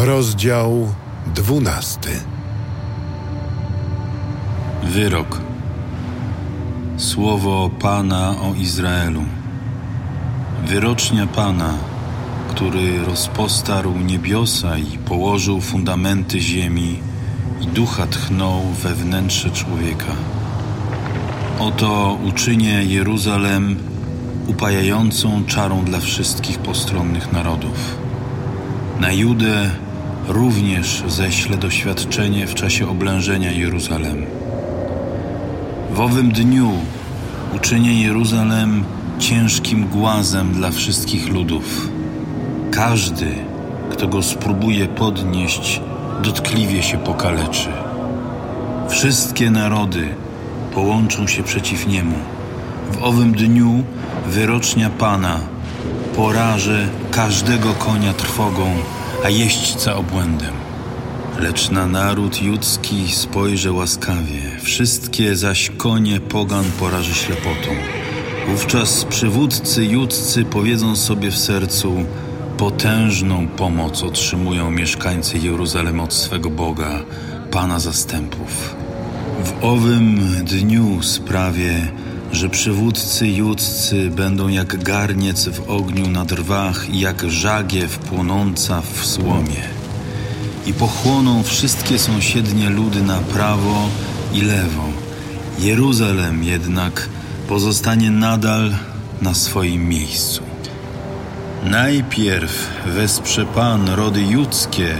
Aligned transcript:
Rozdział 0.00 0.94
dwunasty. 1.34 2.10
Wyrok. 4.82 5.40
Słowo 6.96 7.70
Pana 7.80 8.30
o 8.30 8.54
Izraelu. 8.54 9.22
Wyrocznia 10.66 11.26
Pana, 11.26 11.74
który 12.48 13.04
rozpostarł 13.04 13.98
niebiosa 13.98 14.78
i 14.78 14.98
położył 14.98 15.60
fundamenty 15.60 16.40
ziemi 16.40 17.00
i 17.60 17.66
ducha 17.66 18.06
tchnął 18.06 18.62
we 18.82 18.94
wnętrze 18.94 19.50
człowieka. 19.50 20.12
Oto 21.58 22.18
uczynię 22.28 22.84
Jeruzalem 22.84 23.76
upajającą 24.46 25.44
czarą 25.44 25.84
dla 25.84 26.00
wszystkich 26.00 26.58
postronnych 26.58 27.32
narodów. 27.32 27.98
Na 29.00 29.12
Judę 29.12 29.70
również 30.28 31.02
ześlę 31.06 31.56
doświadczenie 31.56 32.46
w 32.46 32.54
czasie 32.54 32.88
oblężenia 32.88 33.52
Jeruzalem. 33.52 34.26
W 35.90 36.00
owym 36.00 36.32
dniu 36.32 36.72
uczynię 37.56 38.02
Jeruzalem 38.02 38.84
ciężkim 39.18 39.88
głazem 39.88 40.52
dla 40.52 40.70
wszystkich 40.70 41.28
ludów. 41.28 41.88
Każdy, 42.70 43.34
kto 43.90 44.08
go 44.08 44.22
spróbuje 44.22 44.86
podnieść, 44.88 45.80
dotkliwie 46.22 46.82
się 46.82 46.98
pokaleczy. 46.98 47.68
Wszystkie 48.88 49.50
narody 49.50 50.08
połączą 50.74 51.26
się 51.26 51.42
przeciw 51.42 51.86
niemu. 51.86 52.16
W 52.92 53.02
owym 53.02 53.32
dniu 53.32 53.84
wyrocznia 54.26 54.90
Pana 54.90 55.40
porażę 56.16 56.88
każdego 57.10 57.72
konia 57.74 58.12
trwogą, 58.12 58.70
a 59.24 59.30
jeźdźca 59.30 59.96
obłędem. 59.96 60.54
Lecz 61.40 61.70
na 61.70 61.86
naród 61.86 62.42
judzki 62.42 63.12
spojrzę 63.12 63.72
łaskawie, 63.72 64.42
wszystkie 64.62 65.36
zaś 65.36 65.70
konie 65.70 66.20
pogan 66.20 66.64
poraży 66.80 67.14
ślepotą. 67.14 67.70
Wówczas 68.48 69.04
przywódcy 69.04 69.84
judzcy 69.84 70.44
powiedzą 70.44 70.96
sobie 70.96 71.30
w 71.30 71.38
sercu, 71.38 72.04
potężną 72.56 73.48
pomoc 73.48 74.02
otrzymują 74.02 74.70
mieszkańcy 74.70 75.38
Jeruzalem 75.38 76.00
od 76.00 76.14
swego 76.14 76.50
Boga, 76.50 77.00
Pana 77.50 77.80
zastępów. 77.80 78.76
W 79.44 79.64
owym 79.64 80.20
dniu 80.44 81.02
sprawię, 81.02 81.88
że 82.32 82.48
przywódcy 82.48 83.28
judzcy 83.28 84.10
będą 84.10 84.48
jak 84.48 84.82
garniec 84.82 85.48
w 85.48 85.70
ogniu 85.70 86.10
na 86.10 86.24
drwach 86.24 86.90
i 86.90 87.00
jak 87.00 87.30
żagiew 87.30 87.98
płonąca 87.98 88.82
w 88.82 89.06
słomie. 89.06 89.62
I 90.66 90.72
pochłoną 90.72 91.42
wszystkie 91.42 91.98
sąsiednie 91.98 92.70
ludy 92.70 93.02
na 93.02 93.18
prawo 93.18 93.88
i 94.32 94.40
lewo. 94.40 94.84
Jeruzalem 95.58 96.44
jednak 96.44 97.08
pozostanie 97.48 98.10
nadal 98.10 98.74
na 99.22 99.34
swoim 99.34 99.88
miejscu. 99.88 100.42
Najpierw 101.64 102.70
wesprze 102.86 103.46
Pan 103.46 103.88
rody 103.88 104.22
judzkie, 104.22 104.96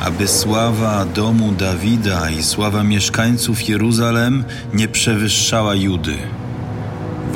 aby 0.00 0.28
sława 0.28 1.04
domu 1.04 1.52
Dawida 1.52 2.30
i 2.30 2.42
sława 2.42 2.84
mieszkańców 2.84 3.68
Jeruzalem 3.68 4.44
nie 4.74 4.88
przewyższała 4.88 5.74
Judy. 5.74 6.18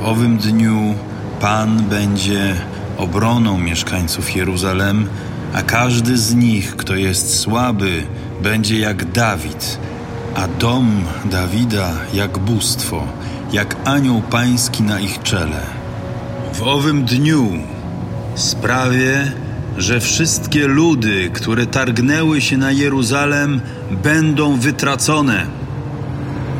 W 0.02 0.04
owym 0.04 0.36
dniu 0.36 0.94
Pan 1.40 1.82
będzie 1.82 2.54
obroną 2.98 3.58
mieszkańców 3.58 4.36
Jeruzalem, 4.36 5.08
a 5.54 5.62
każdy 5.62 6.18
z 6.18 6.34
nich, 6.34 6.76
kto 6.76 6.96
jest 6.96 7.38
słaby, 7.38 8.02
będzie 8.42 8.78
jak 8.78 9.12
Dawid, 9.12 9.78
a 10.34 10.48
dom 10.48 11.04
Dawida 11.24 11.90
jak 12.14 12.38
bóstwo, 12.38 13.06
jak 13.52 13.76
anioł 13.84 14.22
pański 14.22 14.82
na 14.82 15.00
ich 15.00 15.22
czele. 15.22 15.60
W 16.54 16.62
owym 16.62 17.04
dniu 17.04 17.52
sprawię, 18.34 19.32
że 19.78 20.00
wszystkie 20.00 20.66
ludy, 20.66 21.30
które 21.32 21.66
targnęły 21.66 22.40
się 22.40 22.56
na 22.56 22.70
Jeruzalem, 22.70 23.60
będą 23.90 24.56
wytracone. 24.56 25.61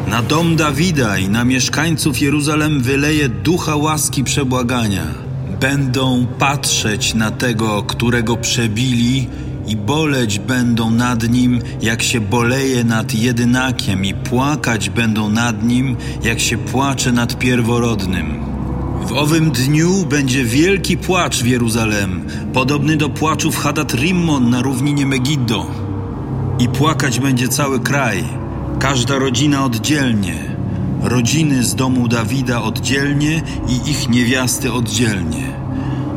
Na 0.07 0.23
dom 0.23 0.57
Dawida 0.57 1.19
i 1.19 1.29
na 1.29 1.45
mieszkańców 1.45 2.21
Jeruzalem 2.21 2.81
wyleje 2.81 3.29
ducha 3.29 3.77
łaski 3.77 4.25
przebłagania. 4.25 5.05
Będą 5.61 6.27
patrzeć 6.39 7.15
na 7.15 7.31
tego, 7.31 7.83
którego 7.83 8.37
przebili, 8.37 9.29
i 9.67 9.77
boleć 9.77 10.39
będą 10.39 10.91
nad 10.91 11.29
nim, 11.29 11.61
jak 11.83 12.03
się 12.03 12.21
boleje 12.21 12.85
nad 12.85 13.15
jedynakiem, 13.15 14.05
i 14.05 14.15
płakać 14.15 14.91
będą 14.91 15.29
nad 15.31 15.65
nim, 15.65 15.97
jak 16.23 16.41
się 16.41 16.59
płacze 16.59 17.13
nad 17.13 17.39
pierworodnym. 17.39 18.41
W 19.07 19.13
owym 19.13 19.51
dniu 19.51 20.07
będzie 20.07 20.45
wielki 20.45 20.97
płacz 20.97 21.43
w 21.43 21.47
Jeruzalem, 21.47 22.25
podobny 22.53 22.97
do 22.97 23.09
płaczu 23.09 23.53
w 23.53 23.57
Hadat 23.57 23.95
Rimmon 23.95 24.51
na 24.51 24.63
równinie 24.63 25.07
Megiddo. 25.07 25.67
I 26.59 26.69
płakać 26.69 27.21
będzie 27.21 27.49
cały 27.49 27.81
kraj, 27.81 28.25
każda 28.79 29.19
rodzina 29.19 29.65
oddzielnie, 29.65 30.35
rodziny 31.03 31.65
z 31.65 31.75
domu 31.75 32.09
Dawida 32.09 32.63
oddzielnie 32.63 33.43
i 33.69 33.91
ich 33.91 34.09
niewiasty 34.09 34.73
oddzielnie, 34.73 35.53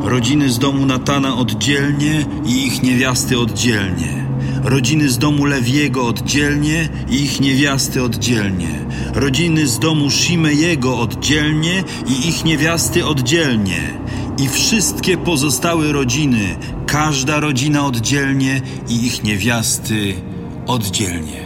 rodziny 0.02 0.50
z 0.50 0.58
domu 0.58 0.86
Natana 0.86 1.36
oddzielnie 1.36 2.26
i 2.46 2.66
ich 2.66 2.82
niewiasty 2.82 3.38
oddzielnie, 3.38 4.26
rodziny 4.64 5.08
z 5.10 5.18
domu 5.18 5.44
Lewiego 5.44 6.06
oddzielnie 6.06 6.88
i 7.10 7.14
ich 7.14 7.40
niewiasty 7.40 8.02
oddzielnie, 8.02 8.86
rodziny 9.14 9.66
z 9.66 9.78
domu 9.78 10.10
Shimejego 10.10 10.98
oddzielnie 10.98 11.84
i 12.08 12.28
ich 12.28 12.44
niewiasty 12.44 13.06
oddzielnie, 13.06 13.80
i 14.38 14.48
wszystkie 14.48 15.16
pozostałe 15.16 15.92
rodziny, 15.92 16.56
każda 16.86 17.40
rodzina 17.40 17.86
oddzielnie 17.86 18.60
i 18.88 19.06
ich 19.06 19.24
niewiasty 19.24 20.14
oddzielnie. 20.66 21.45